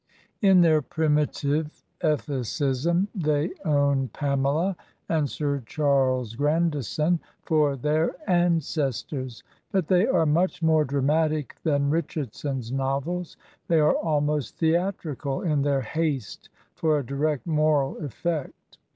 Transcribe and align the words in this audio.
In 0.41 0.61
their 0.61 0.81
primitive 0.81 1.83
ethicism 2.01 3.05
they 3.13 3.51
own" 3.63 4.07
Pamela," 4.13 4.75
and" 5.07 5.29
Sir 5.29 5.61
Charles 5.67 6.33
Grandison" 6.33 7.19
for 7.43 7.75
their 7.75 8.15
ancestors; 8.27 9.43
but 9.71 9.89
they 9.89 10.07
are 10.07 10.25
much 10.25 10.63
more 10.63 10.85
dramatic 10.85 11.55
than 11.63 11.91
Richardson's 11.91 12.71
novels; 12.71 13.37
they 13.67 13.79
are 13.79 13.93
almost 13.93 14.57
theatrical 14.57 15.43
in 15.43 15.61
their 15.61 15.81
haste 15.81 16.49
for 16.73 16.97
a 16.97 17.05
direct 17.05 17.45
moral 17.45 17.95
effect. 18.03 18.79